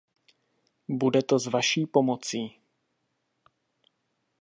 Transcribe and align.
Bude 0.89 1.23
to 1.23 1.39
s 1.39 1.47
vaší 1.47 1.85
pomocí. 1.85 2.59